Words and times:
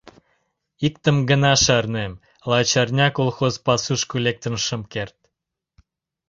Иктым 0.87 1.17
гына 1.29 1.53
шарнем: 1.63 2.13
лач 2.49 2.71
арня 2.81 3.07
колхоз 3.17 3.55
пасушко 3.65 4.15
лектын 4.25 4.55
шым 4.65 4.81
керт. 4.93 5.17